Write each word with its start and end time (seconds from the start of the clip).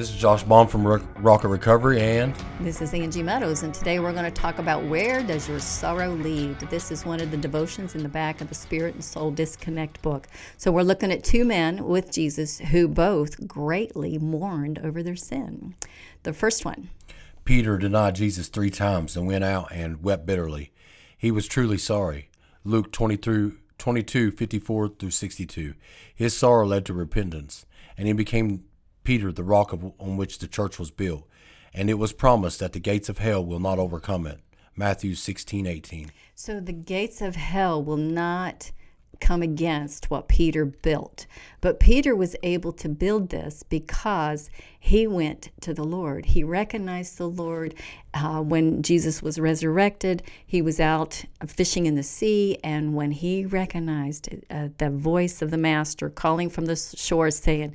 This 0.00 0.08
is 0.08 0.16
Josh 0.16 0.42
Baum 0.44 0.66
from 0.66 0.86
Rock 0.86 1.02
Rocket 1.18 1.48
Recovery, 1.48 2.00
and 2.00 2.34
This 2.60 2.80
is 2.80 2.94
Angie 2.94 3.22
Meadows, 3.22 3.64
and 3.64 3.74
today 3.74 4.00
we're 4.00 4.14
going 4.14 4.24
to 4.24 4.30
talk 4.30 4.58
about 4.58 4.82
where 4.84 5.22
does 5.22 5.46
your 5.46 5.60
sorrow 5.60 6.14
lead. 6.14 6.58
This 6.58 6.90
is 6.90 7.04
one 7.04 7.20
of 7.20 7.30
the 7.30 7.36
devotions 7.36 7.94
in 7.94 8.02
the 8.02 8.08
back 8.08 8.40
of 8.40 8.48
the 8.48 8.54
Spirit 8.54 8.94
and 8.94 9.04
Soul 9.04 9.30
Disconnect 9.30 10.00
book. 10.00 10.26
So 10.56 10.72
we're 10.72 10.84
looking 10.84 11.12
at 11.12 11.22
two 11.22 11.44
men 11.44 11.84
with 11.84 12.10
Jesus 12.10 12.60
who 12.60 12.88
both 12.88 13.46
greatly 13.46 14.16
mourned 14.16 14.78
over 14.78 15.02
their 15.02 15.16
sin. 15.16 15.74
The 16.22 16.32
first 16.32 16.64
one, 16.64 16.88
Peter 17.44 17.76
denied 17.76 18.14
Jesus 18.14 18.48
three 18.48 18.70
times 18.70 19.18
and 19.18 19.26
went 19.26 19.44
out 19.44 19.70
and 19.70 20.02
wept 20.02 20.24
bitterly. 20.24 20.72
He 21.18 21.30
was 21.30 21.46
truly 21.46 21.76
sorry. 21.76 22.30
Luke 22.64 22.90
22, 22.90 23.58
22 23.76 24.30
54 24.30 24.88
through 24.88 25.10
62. 25.10 25.74
His 26.14 26.34
sorrow 26.34 26.66
led 26.66 26.86
to 26.86 26.94
repentance, 26.94 27.66
and 27.98 28.06
he 28.06 28.14
became 28.14 28.64
Peter, 29.04 29.32
the 29.32 29.44
rock 29.44 29.72
of, 29.72 29.84
on 29.98 30.16
which 30.16 30.38
the 30.38 30.48
church 30.48 30.78
was 30.78 30.90
built. 30.90 31.26
And 31.72 31.88
it 31.88 31.94
was 31.94 32.12
promised 32.12 32.58
that 32.60 32.72
the 32.72 32.80
gates 32.80 33.08
of 33.08 33.18
hell 33.18 33.44
will 33.44 33.60
not 33.60 33.78
overcome 33.78 34.26
it. 34.26 34.40
Matthew 34.76 35.14
16 35.14 35.66
18. 35.66 36.10
So 36.34 36.58
the 36.58 36.72
gates 36.72 37.20
of 37.20 37.36
hell 37.36 37.82
will 37.82 37.96
not 37.96 38.72
come 39.20 39.42
against 39.42 40.10
what 40.10 40.28
Peter 40.28 40.64
built. 40.64 41.26
But 41.60 41.78
Peter 41.78 42.16
was 42.16 42.34
able 42.42 42.72
to 42.72 42.88
build 42.88 43.28
this 43.28 43.62
because 43.62 44.50
he 44.78 45.06
went 45.06 45.50
to 45.60 45.74
the 45.74 45.84
Lord. 45.84 46.26
He 46.26 46.42
recognized 46.42 47.18
the 47.18 47.28
Lord. 47.28 47.74
Uh, 48.14 48.40
when 48.40 48.82
Jesus 48.82 49.22
was 49.22 49.38
resurrected, 49.38 50.22
he 50.46 50.62
was 50.62 50.80
out 50.80 51.22
fishing 51.46 51.86
in 51.86 51.94
the 51.94 52.02
sea. 52.02 52.58
And 52.64 52.94
when 52.94 53.10
he 53.10 53.44
recognized 53.44 54.30
uh, 54.50 54.68
the 54.78 54.90
voice 54.90 55.42
of 55.42 55.50
the 55.50 55.58
Master 55.58 56.08
calling 56.08 56.48
from 56.48 56.66
the 56.66 56.76
shore 56.76 57.30
saying, 57.30 57.74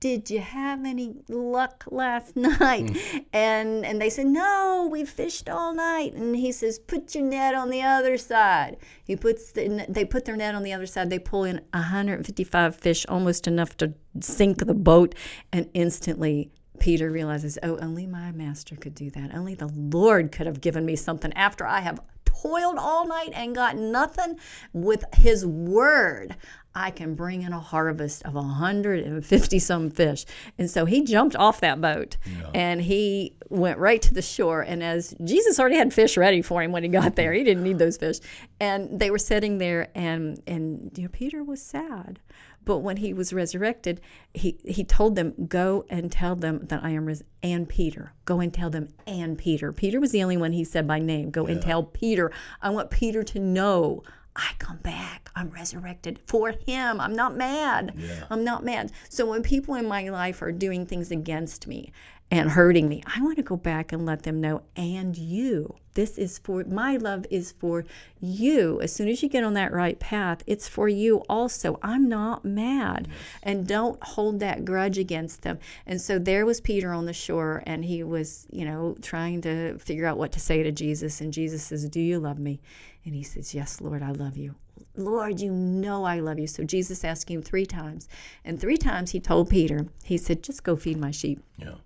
did 0.00 0.30
you 0.30 0.40
have 0.40 0.84
any 0.84 1.16
luck 1.28 1.84
last 1.90 2.36
night? 2.36 2.86
Mm. 2.86 3.24
And 3.32 3.86
and 3.86 4.00
they 4.00 4.10
said, 4.10 4.26
no, 4.26 4.88
we 4.90 5.04
fished 5.04 5.48
all 5.48 5.74
night. 5.74 6.14
And 6.14 6.36
he 6.36 6.52
says, 6.52 6.78
put 6.78 7.14
your 7.14 7.24
net 7.24 7.54
on 7.54 7.70
the 7.70 7.82
other 7.82 8.16
side. 8.16 8.76
He 9.04 9.16
puts 9.16 9.52
the, 9.52 9.86
they 9.88 10.04
put 10.04 10.24
their 10.24 10.36
net 10.36 10.54
on 10.54 10.62
the 10.62 10.72
other 10.72 10.86
side. 10.86 11.10
They 11.10 11.18
pull 11.18 11.44
in 11.44 11.60
155 11.72 12.76
fish, 12.76 13.06
almost 13.08 13.46
enough 13.46 13.76
to 13.78 13.92
sink 14.20 14.58
the 14.66 14.74
boat. 14.74 15.14
And 15.52 15.68
instantly 15.74 16.50
Peter 16.78 17.10
realizes, 17.10 17.58
oh, 17.62 17.78
only 17.78 18.06
my 18.06 18.30
master 18.32 18.76
could 18.76 18.94
do 18.94 19.10
that. 19.10 19.34
Only 19.34 19.54
the 19.54 19.68
Lord 19.74 20.30
could 20.32 20.46
have 20.46 20.60
given 20.60 20.84
me 20.84 20.96
something 20.96 21.32
after 21.32 21.66
I 21.66 21.80
have 21.80 22.00
toiled 22.24 22.76
all 22.78 23.06
night 23.06 23.30
and 23.34 23.54
got 23.54 23.76
nothing. 23.76 24.38
With 24.72 25.04
his 25.14 25.44
word, 25.44 26.36
I 26.78 26.92
can 26.92 27.16
bring 27.16 27.42
in 27.42 27.52
a 27.52 27.58
harvest 27.58 28.22
of 28.24 28.34
150 28.34 29.58
some 29.58 29.90
fish. 29.90 30.24
And 30.58 30.70
so 30.70 30.84
he 30.84 31.02
jumped 31.02 31.34
off 31.34 31.60
that 31.60 31.80
boat 31.80 32.16
yeah. 32.24 32.50
and 32.54 32.80
he 32.80 33.34
went 33.48 33.78
right 33.78 34.00
to 34.02 34.14
the 34.14 34.22
shore. 34.22 34.60
And 34.62 34.80
as 34.80 35.12
Jesus 35.24 35.58
already 35.58 35.74
had 35.74 35.92
fish 35.92 36.16
ready 36.16 36.40
for 36.40 36.62
him 36.62 36.70
when 36.70 36.84
he 36.84 36.88
got 36.88 37.16
there, 37.16 37.32
he 37.32 37.42
didn't 37.42 37.64
need 37.64 37.80
those 37.80 37.96
fish. 37.96 38.18
And 38.60 39.00
they 39.00 39.10
were 39.10 39.18
sitting 39.18 39.58
there, 39.58 39.88
and, 39.96 40.40
and 40.46 40.92
you 40.96 41.02
know, 41.02 41.08
Peter 41.12 41.42
was 41.42 41.60
sad. 41.60 42.20
But 42.64 42.78
when 42.78 42.98
he 42.98 43.12
was 43.12 43.32
resurrected, 43.32 44.00
he, 44.34 44.58
he 44.64 44.84
told 44.84 45.16
them, 45.16 45.34
Go 45.48 45.84
and 45.90 46.12
tell 46.12 46.36
them 46.36 46.60
that 46.66 46.84
I 46.84 46.90
am 46.90 47.06
res- 47.06 47.24
and 47.42 47.68
Peter. 47.68 48.12
Go 48.24 48.40
and 48.40 48.54
tell 48.54 48.70
them 48.70 48.88
and 49.06 49.36
Peter. 49.36 49.72
Peter 49.72 49.98
was 49.98 50.12
the 50.12 50.22
only 50.22 50.36
one 50.36 50.52
he 50.52 50.64
said 50.64 50.86
by 50.86 51.00
name. 51.00 51.30
Go 51.30 51.46
yeah. 51.46 51.54
and 51.54 51.62
tell 51.62 51.82
Peter. 51.82 52.30
I 52.62 52.70
want 52.70 52.90
Peter 52.90 53.22
to 53.24 53.40
know 53.40 54.02
I 54.38 54.52
come 54.58 54.76
back. 54.78 55.30
I'm 55.34 55.50
resurrected 55.50 56.20
for 56.26 56.52
him. 56.52 57.00
I'm 57.00 57.14
not 57.16 57.36
mad. 57.36 57.92
Yeah. 57.96 58.24
I'm 58.30 58.44
not 58.44 58.64
mad. 58.64 58.92
So 59.08 59.26
when 59.26 59.42
people 59.42 59.74
in 59.74 59.86
my 59.86 60.08
life 60.08 60.42
are 60.42 60.52
doing 60.52 60.86
things 60.86 61.10
against 61.10 61.66
me 61.66 61.92
and 62.30 62.48
hurting 62.48 62.88
me, 62.88 63.02
I 63.06 63.20
want 63.20 63.36
to 63.38 63.42
go 63.42 63.56
back 63.56 63.92
and 63.92 64.06
let 64.06 64.22
them 64.22 64.40
know, 64.40 64.62
and 64.76 65.16
you. 65.16 65.74
This 65.94 66.18
is 66.18 66.38
for 66.38 66.62
my 66.62 66.96
love 66.96 67.26
is 67.28 67.50
for 67.50 67.84
you. 68.20 68.80
As 68.80 68.92
soon 68.92 69.08
as 69.08 69.20
you 69.20 69.28
get 69.28 69.42
on 69.42 69.54
that 69.54 69.72
right 69.72 69.98
path, 69.98 70.44
it's 70.46 70.68
for 70.68 70.88
you 70.88 71.24
also. 71.28 71.80
I'm 71.82 72.08
not 72.08 72.44
mad. 72.44 73.08
Yes. 73.08 73.16
And 73.42 73.66
don't 73.66 74.00
hold 74.04 74.38
that 74.38 74.64
grudge 74.64 74.98
against 74.98 75.42
them. 75.42 75.58
And 75.86 76.00
so 76.00 76.20
there 76.20 76.46
was 76.46 76.60
Peter 76.60 76.92
on 76.92 77.06
the 77.06 77.12
shore, 77.12 77.64
and 77.66 77.84
he 77.84 78.04
was, 78.04 78.46
you 78.52 78.64
know, 78.64 78.96
trying 79.02 79.40
to 79.40 79.76
figure 79.78 80.06
out 80.06 80.18
what 80.18 80.30
to 80.32 80.40
say 80.40 80.62
to 80.62 80.70
Jesus. 80.70 81.20
And 81.20 81.32
Jesus 81.32 81.64
says, 81.64 81.88
Do 81.88 82.00
you 82.00 82.20
love 82.20 82.38
me? 82.38 82.60
And 83.08 83.16
he 83.16 83.22
says, 83.22 83.54
Yes, 83.54 83.80
Lord, 83.80 84.02
I 84.02 84.10
love 84.10 84.36
you. 84.36 84.54
Lord, 84.94 85.40
you 85.40 85.50
know 85.50 86.04
I 86.04 86.20
love 86.20 86.38
you. 86.38 86.46
So 86.46 86.62
Jesus 86.62 87.04
asked 87.04 87.30
him 87.30 87.40
three 87.40 87.64
times. 87.64 88.06
And 88.44 88.60
three 88.60 88.76
times 88.76 89.10
he 89.10 89.18
told 89.18 89.48
Peter, 89.48 89.86
He 90.04 90.18
said, 90.18 90.42
Just 90.42 90.62
go 90.62 90.76
feed 90.76 90.98
my 90.98 91.10
sheep. 91.10 91.42
Yeah. 91.56 91.76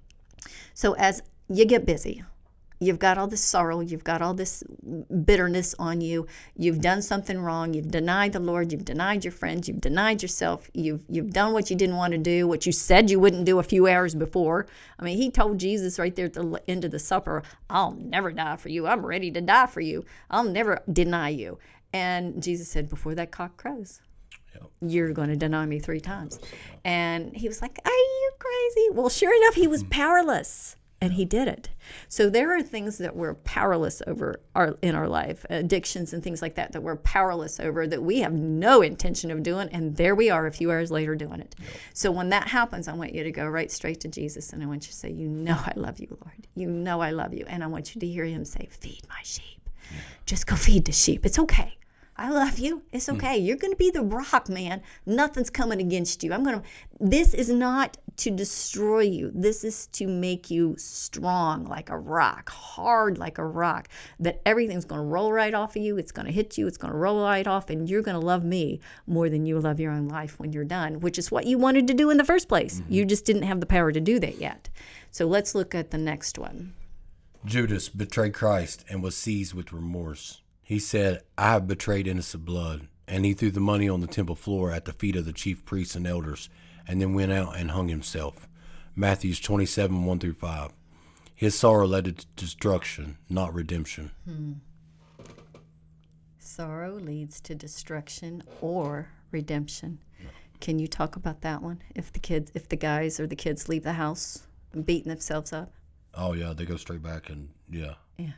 So 0.75 0.95
as 0.95 1.23
you 1.49 1.65
get 1.65 1.87
busy, 1.87 2.25
you've 2.83 2.99
got 2.99 3.17
all 3.17 3.29
this 3.29 3.41
sorrow, 3.41 3.81
you've 3.81 4.03
got 4.03 4.21
all 4.21 4.35
this 4.35 4.65
bitterness 5.25 5.75
on 5.79 6.01
you, 6.01 6.27
you've 6.57 6.81
done 6.81 7.01
something 7.01 7.39
wrong, 7.39 7.73
you've 7.73 7.91
denied 7.91 8.33
the 8.33 8.41
Lord, 8.41 8.73
you've 8.73 8.85
denied 8.85 9.25
your 9.25 9.33
friends, 9.33 9.69
you've 9.69 9.81
denied 9.81 10.21
yourself, 10.21 10.69
you've 10.75 11.05
you've 11.09 11.31
done 11.31 11.53
what 11.53 11.71
you 11.71 11.77
didn't 11.77 11.97
want 11.97 12.13
to 12.13 12.19
do, 12.19 12.49
what 12.49 12.67
you 12.67 12.73
said 12.73 13.09
you 13.09 13.21
wouldn't 13.21 13.45
do 13.45 13.61
a 13.61 13.63
few 13.63 13.87
hours 13.87 14.15
before. 14.17 14.67
I 14.99 15.05
mean, 15.05 15.17
he 15.17 15.31
told 15.31 15.59
Jesus 15.59 15.99
right 15.99 16.15
there 16.15 16.27
at 16.27 16.33
the 16.33 16.61
end 16.67 16.85
of 16.85 16.91
the 16.91 16.99
supper, 16.99 17.45
I'll 17.71 17.93
never 17.93 18.33
die 18.33 18.57
for 18.57 18.69
you. 18.69 18.87
I'm 18.87 19.07
ready 19.07 19.31
to 19.31 19.41
die 19.41 19.67
for 19.67 19.81
you. 19.81 20.05
I'll 20.31 20.45
never 20.45 20.83
deny 20.93 21.29
you. 21.29 21.59
And 21.93 22.43
Jesus 22.43 22.69
said, 22.69 22.89
before 22.89 23.15
that 23.15 23.31
cock 23.31 23.57
crows, 23.57 24.01
you're 24.81 25.13
going 25.13 25.29
to 25.29 25.37
deny 25.37 25.67
me 25.67 25.79
three 25.79 26.01
times. 26.01 26.41
And 26.85 27.35
he 27.37 27.49
was 27.49 27.63
like, 27.63 27.79
Are 27.85 27.91
you 27.91 28.33
crazy? 28.39 28.89
Well, 28.93 29.09
sure 29.09 29.35
enough, 29.35 29.55
he 29.55 29.67
was 29.67 29.83
hmm. 29.83 29.89
powerless 29.89 30.77
and 31.03 31.13
he 31.13 31.25
did 31.25 31.49
it. 31.49 31.69
So 32.09 32.31
there 32.31 32.57
are 32.57 32.63
things 32.63 32.97
that 32.99 33.17
we're 33.17 33.35
powerless 33.35 34.03
over 34.07 34.41
our, 34.55 34.79
in 34.83 34.95
our 34.95 35.09
life, 35.09 35.45
addictions 35.51 36.13
and 36.13 36.23
things 36.23 36.41
like 36.41 36.55
that, 36.55 36.71
that 36.71 36.81
we're 36.81 36.95
powerless 36.95 37.59
over 37.59 37.89
that 37.89 38.01
we 38.01 38.21
have 38.21 38.33
no 38.33 38.83
intention 38.83 39.33
of 39.33 39.43
doing. 39.43 39.69
And 39.73 39.97
there 39.97 40.15
we 40.15 40.31
are 40.31 40.47
a 40.47 40.53
few 40.53 40.71
hours 40.71 40.93
later 40.93 41.17
doing 41.17 41.41
it. 41.41 41.57
Yep. 41.59 41.71
So 41.93 42.13
when 42.13 42.29
that 42.29 42.47
happens, 42.47 42.87
I 42.87 42.93
want 42.93 43.13
you 43.13 43.25
to 43.25 43.33
go 43.33 43.49
right 43.49 43.69
straight 43.69 43.99
to 44.03 44.09
Jesus 44.09 44.53
and 44.53 44.63
I 44.63 44.67
want 44.67 44.85
you 44.85 44.93
to 44.93 44.97
say, 44.97 45.11
You 45.11 45.29
know, 45.29 45.59
I 45.59 45.73
love 45.75 45.99
you, 45.99 46.07
Lord. 46.09 46.47
You 46.55 46.69
know, 46.69 47.01
I 47.01 47.11
love 47.11 47.35
you. 47.35 47.47
And 47.49 47.65
I 47.65 47.67
want 47.67 47.97
you 47.97 48.01
to 48.01 48.07
hear 48.07 48.25
him 48.25 48.45
say, 48.45 48.69
Feed 48.71 49.03
my 49.09 49.23
sheep. 49.25 49.69
Yeah. 49.91 49.99
Just 50.25 50.47
go 50.47 50.55
feed 50.55 50.85
the 50.85 50.93
sheep. 50.93 51.27
It's 51.27 51.41
okay. 51.41 51.77
I 52.17 52.31
love 52.31 52.61
you. 52.61 52.83
It's 52.93 53.09
hmm. 53.09 53.17
okay. 53.17 53.41
Mm. 53.41 53.47
You're 53.47 53.57
going 53.57 53.73
to 53.73 53.77
be 53.77 53.91
the 53.91 54.03
rock, 54.03 54.49
man. 54.49 54.83
Nothing's 55.07 55.51
coming 55.51 55.81
against 55.81 56.23
you. 56.23 56.33
I'm 56.33 56.45
going 56.45 56.61
to, 56.61 56.67
this 57.01 57.35
is 57.35 57.49
not 57.49 57.97
to 58.17 58.31
destroy 58.31 59.01
you. 59.01 59.31
This 59.35 59.65
is 59.65 59.87
to 59.89 60.07
make 60.07 60.51
you 60.51 60.75
strong 60.79 61.65
like 61.65 61.91
a 61.91 61.99
rock, 61.99 62.51
hard 62.51 63.19
like 63.19 63.39
a 63.39 63.45
rock, 63.45 63.89
that 64.21 64.41
everything's 64.47 64.85
going 64.85 65.01
to 65.01 65.07
roll 65.07 65.33
right 65.33 65.55
off 65.55 65.77
of 65.77 65.83
you. 65.83 65.99
It's 65.99 66.13
going 66.13 66.27
to 66.27 66.33
hit 66.33 66.59
you. 66.59 66.67
It's 66.67 66.77
going 66.77 66.93
to 66.93 66.99
roll 66.99 67.23
right 67.23 67.47
off. 67.47 67.71
And 67.71 67.89
you're 67.89 68.03
going 68.03 68.19
to 68.19 68.27
love 68.27 68.45
me 68.45 68.81
more 69.07 69.29
than 69.29 69.47
you 69.47 69.59
love 69.61 69.81
your 69.81 69.93
own 69.93 70.09
life 70.09 70.39
when 70.39 70.53
you're 70.53 70.65
done, 70.65 71.01
which 71.01 71.19
is 71.19 71.31
what 71.31 71.47
you 71.47 71.59
wanted 71.59 71.87
to 71.89 71.95
do 71.95 72.11
in 72.11 72.17
the 72.17 72.25
first 72.25 72.49
place. 72.49 72.81
Mm-hmm. 72.81 72.93
You 72.93 73.05
just 73.05 73.25
didn't 73.25 73.43
have 73.43 73.61
the 73.61 73.67
power 73.67 73.93
to 73.93 74.01
do 74.01 74.19
that 74.21 74.39
yet. 74.39 74.69
So 75.11 75.27
let's 75.27 75.55
look 75.55 75.75
at 75.75 75.91
the 75.91 75.99
next 75.99 76.39
one. 76.39 76.75
Judas 77.45 77.89
betrayed 77.89 78.35
Christ 78.35 78.85
and 78.89 79.03
was 79.03 79.17
seized 79.17 79.53
with 79.53 79.73
remorse. 79.73 80.43
He 80.63 80.79
said, 80.79 81.23
I 81.37 81.53
have 81.53 81.67
betrayed 81.67 82.07
innocent 82.07 82.45
blood. 82.45 82.89
And 83.13 83.27
he 83.27 83.35
threw 83.35 83.51
the 83.51 83.61
money 83.61 83.91
on 83.91 84.01
the 84.01 84.07
temple 84.07 84.35
floor 84.35 84.73
at 84.73 84.87
the 84.87 84.95
feet 84.95 85.17
of 85.17 85.27
the 85.27 85.35
chief 85.35 85.67
priests 85.67 85.95
and 85.95 86.07
elders, 86.07 86.49
and 86.89 86.99
then 86.99 87.13
went 87.13 87.31
out 87.31 87.59
and 87.59 87.73
hung 87.73 87.89
himself. 87.89 88.49
Matthews 88.97 89.39
27 89.39 90.07
1 90.07 90.19
through 90.19 90.33
5. 90.33 90.71
His 91.35 91.55
sorrow 91.55 91.87
led 91.87 92.07
to 92.07 92.27
destruction, 92.37 93.19
not 93.29 93.53
redemption. 93.53 94.13
Hmm. 94.25 94.53
Sorrow 96.39 96.95
leads 96.95 97.39
to 97.43 97.55
destruction 97.55 98.43
or 98.63 99.09
redemption. 99.31 99.99
Can 100.61 100.79
you 100.79 100.89
talk 100.89 101.17
about 101.17 101.43
that 101.43 101.61
one? 101.61 101.83
If 101.95 102.15
the 102.15 102.19
kids, 102.19 102.51
if 102.55 102.71
the 102.71 102.77
guys 102.77 103.21
or 103.21 103.27
the 103.27 103.37
kids 103.37 103.69
leave 103.69 103.83
the 103.83 103.93
house 103.93 104.47
beating 104.87 105.11
themselves 105.11 105.53
up? 105.53 105.71
Oh 106.15 106.33
yeah, 106.33 106.55
they 106.55 106.65
go 106.65 106.77
straight 106.77 107.03
back 107.03 107.29
and 107.29 107.51
yeah. 107.69 107.95
Yeah. 108.17 108.33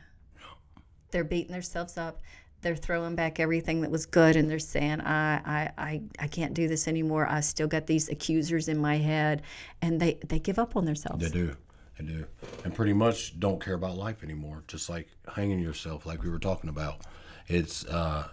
They're 1.11 1.23
beating 1.23 1.53
themselves 1.53 1.97
up. 1.97 2.19
They're 2.65 2.75
throwing 2.75 3.13
back 3.13 3.39
everything 3.39 3.81
that 3.81 3.91
was 3.91 4.07
good, 4.07 4.35
and 4.35 4.49
they're 4.49 4.57
saying, 4.57 4.99
I, 5.01 5.35
I, 5.35 5.71
I, 5.77 6.01
I 6.17 6.27
can't 6.27 6.55
do 6.55 6.67
this 6.67 6.87
anymore. 6.87 7.27
I 7.29 7.41
still 7.41 7.67
got 7.67 7.85
these 7.85 8.09
accusers 8.09 8.69
in 8.69 8.79
my 8.79 8.97
head," 8.97 9.43
and 9.83 9.99
they 9.99 10.15
they 10.25 10.39
give 10.39 10.57
up 10.57 10.75
on 10.75 10.83
themselves. 10.83 11.23
They 11.23 11.29
do. 11.29 11.55
They 11.99 12.05
do, 12.05 12.25
and 12.63 12.73
pretty 12.73 12.93
much 12.93 13.39
don't 13.39 13.63
care 13.63 13.75
about 13.75 13.97
life 13.97 14.23
anymore. 14.23 14.63
Just 14.67 14.89
like 14.89 15.09
hanging 15.35 15.59
yourself, 15.59 16.07
like 16.07 16.23
we 16.23 16.29
were 16.31 16.39
talking 16.39 16.71
about. 16.71 17.01
It's 17.47 17.85
uh, 17.85 18.29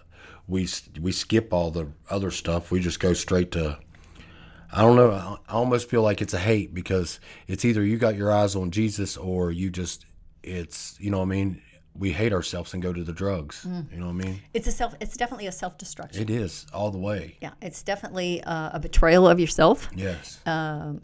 we 0.47 0.67
we 0.99 1.11
skip 1.11 1.53
all 1.53 1.69
the 1.69 1.89
other 2.09 2.31
stuff. 2.31 2.71
We 2.71 2.79
just 2.79 2.99
go 2.99 3.13
straight 3.13 3.51
to. 3.51 3.77
I 4.71 4.81
don't 4.81 4.95
know. 4.95 5.11
I 5.47 5.53
almost 5.53 5.91
feel 5.91 6.01
like 6.01 6.23
it's 6.23 6.33
a 6.33 6.39
hate 6.39 6.73
because 6.73 7.19
it's 7.45 7.65
either 7.65 7.83
you 7.83 7.99
got 7.99 8.15
your 8.15 8.31
eyes 8.31 8.55
on 8.55 8.71
Jesus 8.71 9.15
or 9.15 9.51
you 9.51 9.69
just 9.69 10.07
it's 10.41 10.97
you 10.99 11.11
know 11.11 11.19
what 11.19 11.25
I 11.25 11.27
mean 11.27 11.61
we 11.97 12.11
hate 12.11 12.33
ourselves 12.33 12.73
and 12.73 12.81
go 12.81 12.91
to 12.93 13.03
the 13.03 13.13
drugs. 13.13 13.65
Mm. 13.67 13.91
You 13.91 13.99
know 13.99 14.05
what 14.07 14.23
I 14.23 14.25
mean? 14.25 14.41
It's 14.53 14.67
a 14.67 14.71
self. 14.71 14.95
It's 14.99 15.15
definitely 15.15 15.47
a 15.47 15.51
self 15.51 15.77
destruction. 15.77 16.21
It 16.21 16.29
is 16.29 16.65
all 16.73 16.91
the 16.91 16.97
way. 16.97 17.37
Yeah, 17.41 17.51
it's 17.61 17.83
definitely 17.83 18.43
uh, 18.43 18.71
a 18.73 18.79
betrayal 18.79 19.27
of 19.27 19.39
yourself. 19.39 19.89
Yes. 19.95 20.39
Um, 20.45 21.01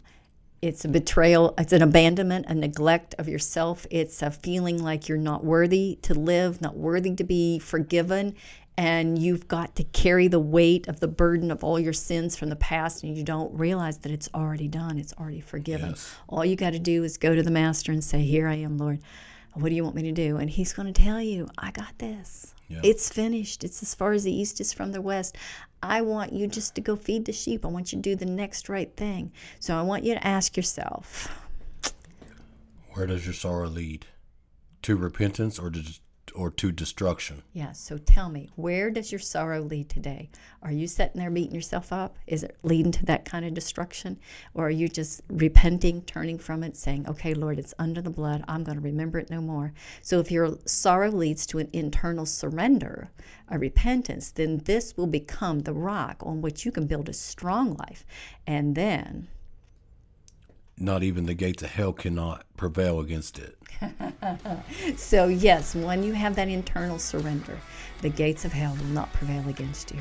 It's 0.62 0.84
a 0.84 0.88
betrayal, 0.88 1.54
it's 1.56 1.72
an 1.72 1.80
abandonment, 1.80 2.44
a 2.48 2.54
neglect 2.54 3.14
of 3.18 3.28
yourself. 3.28 3.86
It's 3.90 4.20
a 4.20 4.30
feeling 4.30 4.82
like 4.82 5.08
you're 5.08 5.16
not 5.16 5.42
worthy 5.42 5.98
to 6.02 6.12
live, 6.12 6.60
not 6.60 6.76
worthy 6.76 7.14
to 7.14 7.24
be 7.24 7.58
forgiven. 7.60 8.34
And 8.76 9.18
you've 9.18 9.48
got 9.48 9.74
to 9.76 9.84
carry 9.84 10.28
the 10.28 10.38
weight 10.38 10.86
of 10.86 11.00
the 11.00 11.08
burden 11.08 11.50
of 11.50 11.64
all 11.64 11.78
your 11.80 11.92
sins 11.94 12.36
from 12.36 12.50
the 12.50 12.56
past, 12.56 13.04
and 13.04 13.16
you 13.16 13.24
don't 13.24 13.52
realize 13.58 13.98
that 13.98 14.12
it's 14.12 14.28
already 14.34 14.68
done, 14.68 14.98
it's 14.98 15.14
already 15.14 15.40
forgiven. 15.40 15.90
Yes. 15.90 16.14
All 16.28 16.44
you 16.44 16.56
got 16.56 16.72
to 16.72 16.78
do 16.78 17.04
is 17.04 17.16
go 17.16 17.34
to 17.34 17.42
the 17.42 17.50
Master 17.50 17.92
and 17.92 18.02
say, 18.04 18.20
Here 18.20 18.46
I 18.46 18.56
am, 18.56 18.76
Lord. 18.76 19.00
What 19.54 19.68
do 19.68 19.74
you 19.74 19.82
want 19.82 19.96
me 19.96 20.02
to 20.02 20.12
do? 20.12 20.36
And 20.36 20.48
He's 20.48 20.72
going 20.72 20.92
to 20.92 21.02
tell 21.02 21.20
you, 21.20 21.48
I 21.58 21.70
got 21.70 21.98
this. 21.98 22.54
Yeah. 22.68 22.80
It's 22.84 23.10
finished. 23.10 23.64
It's 23.64 23.82
as 23.82 23.94
far 23.94 24.12
as 24.12 24.22
the 24.22 24.32
east 24.32 24.60
is 24.60 24.72
from 24.72 24.92
the 24.92 25.02
west. 25.02 25.36
I 25.82 26.02
want 26.02 26.32
you 26.32 26.46
just 26.46 26.74
to 26.76 26.80
go 26.80 26.94
feed 26.94 27.24
the 27.24 27.32
sheep. 27.32 27.64
I 27.64 27.68
want 27.68 27.92
you 27.92 27.98
to 27.98 28.02
do 28.02 28.14
the 28.14 28.26
next 28.26 28.68
right 28.68 28.94
thing. 28.96 29.32
So 29.58 29.76
I 29.76 29.82
want 29.82 30.04
you 30.04 30.14
to 30.14 30.26
ask 30.26 30.56
yourself, 30.56 31.34
Where 32.92 33.06
does 33.06 33.24
your 33.24 33.34
sorrow 33.34 33.68
lead? 33.68 34.06
To 34.82 34.96
repentance 34.96 35.58
or 35.58 35.70
to 35.70 35.82
or 36.34 36.50
to 36.50 36.72
destruction? 36.72 37.42
yeah, 37.52 37.72
so 37.72 37.98
tell 37.98 38.28
me, 38.28 38.48
where 38.56 38.90
does 38.90 39.10
your 39.10 39.18
sorrow 39.18 39.60
lead 39.60 39.88
today? 39.88 40.30
Are 40.62 40.72
you 40.72 40.86
sitting 40.86 41.20
there 41.20 41.30
beating 41.30 41.54
yourself 41.54 41.92
up? 41.92 42.16
Is 42.26 42.42
it 42.42 42.56
leading 42.62 42.92
to 42.92 43.06
that 43.06 43.24
kind 43.24 43.44
of 43.44 43.54
destruction? 43.54 44.18
Or 44.54 44.66
are 44.66 44.70
you 44.70 44.88
just 44.88 45.22
repenting, 45.28 46.02
turning 46.02 46.38
from 46.38 46.62
it, 46.62 46.76
saying, 46.76 47.08
okay, 47.08 47.34
Lord, 47.34 47.58
it's 47.58 47.74
under 47.78 48.00
the 48.02 48.10
blood. 48.10 48.44
I'm 48.48 48.64
going 48.64 48.78
to 48.78 48.84
remember 48.84 49.18
it 49.18 49.30
no 49.30 49.40
more. 49.40 49.72
So 50.02 50.20
if 50.20 50.30
your 50.30 50.58
sorrow 50.66 51.10
leads 51.10 51.46
to 51.46 51.58
an 51.58 51.68
internal 51.72 52.26
surrender, 52.26 53.10
a 53.48 53.58
repentance, 53.58 54.30
then 54.30 54.58
this 54.58 54.96
will 54.96 55.06
become 55.06 55.60
the 55.60 55.74
rock 55.74 56.22
on 56.24 56.40
which 56.40 56.64
you 56.64 56.72
can 56.72 56.86
build 56.86 57.08
a 57.08 57.12
strong 57.12 57.74
life. 57.74 58.04
And 58.46 58.74
then 58.74 59.28
Not 60.82 61.02
even 61.02 61.26
the 61.26 61.34
gates 61.34 61.62
of 61.62 61.70
hell 61.70 61.92
cannot 61.92 62.44
prevail 62.56 63.00
against 63.00 63.38
it. 63.38 63.56
So, 64.96 65.28
yes, 65.28 65.74
when 65.74 66.02
you 66.02 66.12
have 66.12 66.34
that 66.36 66.48
internal 66.48 66.98
surrender, 66.98 67.58
the 68.02 68.08
gates 68.08 68.44
of 68.44 68.52
hell 68.52 68.74
will 68.78 68.84
not 68.86 69.12
prevail 69.12 69.46
against 69.48 69.90
you. 69.92 70.00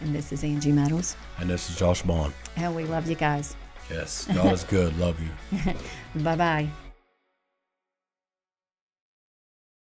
And 0.00 0.14
this 0.14 0.32
is 0.32 0.44
Angie 0.44 0.72
Meadows, 0.72 1.16
And 1.38 1.48
this 1.50 1.68
is 1.70 1.76
Josh 1.76 2.02
Bond. 2.02 2.32
and 2.56 2.74
we 2.74 2.84
love 2.84 3.08
you 3.08 3.16
guys. 3.16 3.56
Yes, 3.90 4.26
God 4.34 4.52
is 4.52 4.64
good. 4.64 4.96
Love 4.98 5.18
you. 5.20 5.74
Bye 6.22 6.36
bye. 6.36 6.89